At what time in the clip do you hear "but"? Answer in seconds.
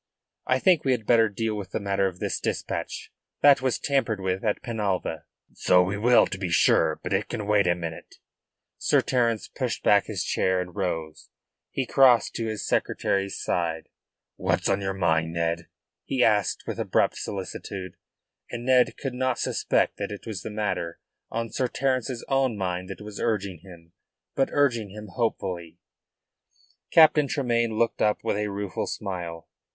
7.03-7.13, 24.33-24.49